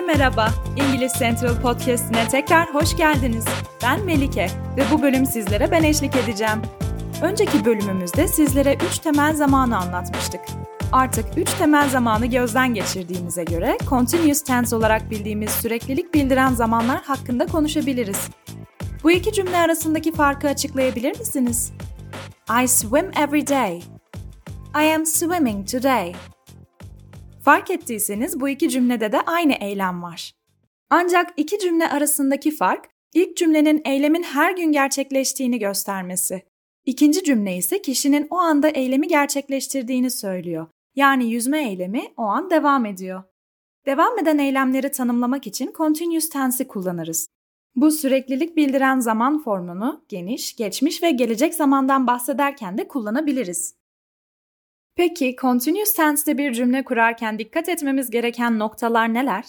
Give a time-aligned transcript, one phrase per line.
[0.00, 0.50] merhaba.
[0.76, 3.44] İngiliz Central Podcast'ine tekrar hoş geldiniz.
[3.82, 6.62] Ben Melike ve bu bölüm sizlere ben eşlik edeceğim.
[7.22, 10.40] Önceki bölümümüzde sizlere 3 temel zamanı anlatmıştık.
[10.92, 17.46] Artık 3 temel zamanı gözden geçirdiğimize göre continuous tense olarak bildiğimiz süreklilik bildiren zamanlar hakkında
[17.46, 18.28] konuşabiliriz.
[19.04, 21.72] Bu iki cümle arasındaki farkı açıklayabilir misiniz?
[22.62, 23.82] I swim every day.
[24.74, 26.12] I am swimming today.
[27.44, 30.32] Fark ettiyseniz bu iki cümlede de aynı eylem var.
[30.90, 36.42] Ancak iki cümle arasındaki fark ilk cümlenin eylemin her gün gerçekleştiğini göstermesi.
[36.86, 40.66] İkinci cümle ise kişinin o anda eylemi gerçekleştirdiğini söylüyor.
[40.96, 43.22] Yani yüzme eylemi o an devam ediyor.
[43.86, 47.28] Devam eden eylemleri tanımlamak için continuous tense'i kullanırız.
[47.76, 53.81] Bu süreklilik bildiren zaman formunu geniş, geçmiş ve gelecek zamandan bahsederken de kullanabiliriz.
[54.96, 59.44] Peki, continuous tense'de bir cümle kurarken dikkat etmemiz gereken noktalar neler?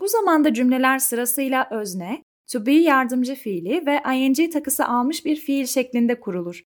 [0.00, 5.66] Bu zamanda cümleler sırasıyla özne, to be yardımcı fiili ve ing takısı almış bir fiil
[5.66, 6.62] şeklinde kurulur.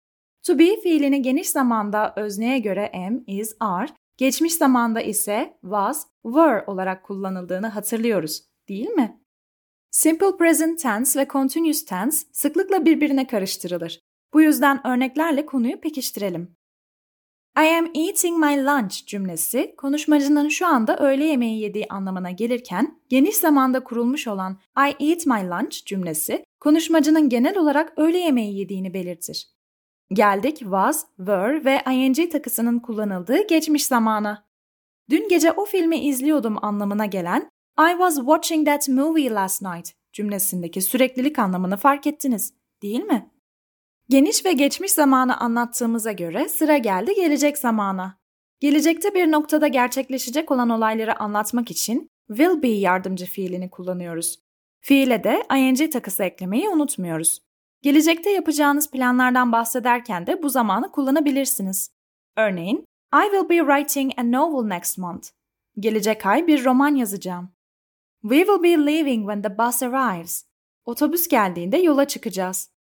[0.44, 6.64] To be fiilini geniş zamanda özneye göre am, is, are, geçmiş zamanda ise was, were
[6.68, 9.22] olarak kullanıldığını hatırlıyoruz, değil mi?
[9.92, 14.00] Simple present tense ve continuous tense sıklıkla birbirine karıştırılır.
[14.34, 16.59] Bu yüzden örneklerle konuyu pekiştirelim.
[17.60, 23.36] I am eating my lunch cümlesi konuşmacının şu anda öğle yemeği yediği anlamına gelirken geniş
[23.36, 29.48] zamanda kurulmuş olan I eat my lunch cümlesi konuşmacının genel olarak öğle yemeği yediğini belirtir.
[30.14, 34.46] Geldik was, were ve ing takısının kullanıldığı geçmiş zamana.
[35.10, 40.82] Dün gece o filmi izliyordum anlamına gelen I was watching that movie last night cümlesindeki
[40.82, 43.29] süreklilik anlamını fark ettiniz, değil mi?
[44.10, 48.20] Geniş ve geçmiş zamanı anlattığımıza göre sıra geldi gelecek zamana.
[48.60, 54.40] Gelecekte bir noktada gerçekleşecek olan olayları anlatmak için will be yardımcı fiilini kullanıyoruz.
[54.82, 57.40] Fiile de ing takısı eklemeyi unutmuyoruz.
[57.82, 61.92] Gelecekte yapacağınız planlardan bahsederken de bu zamanı kullanabilirsiniz.
[62.38, 65.28] Örneğin, I will be writing a novel next month.
[65.80, 67.50] Gelecek ay bir roman yazacağım.
[68.22, 70.46] We will be leaving when the bus arrives.
[70.86, 72.79] Otobüs geldiğinde yola çıkacağız.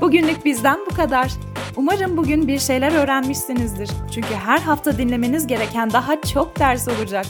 [0.00, 1.32] Bugünlük bizden bu kadar.
[1.76, 3.90] Umarım bugün bir şeyler öğrenmişsinizdir.
[4.14, 7.26] Çünkü her hafta dinlemeniz gereken daha çok ders olacak.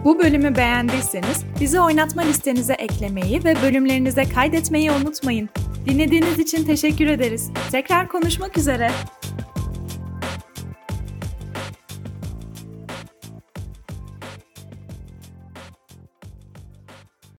[0.04, 5.48] Bu bölümü beğendiyseniz bizi oynatma listenize eklemeyi ve bölümlerinize kaydetmeyi unutmayın.
[5.86, 7.50] Dinlediğiniz için teşekkür ederiz.
[7.70, 8.90] Tekrar konuşmak üzere.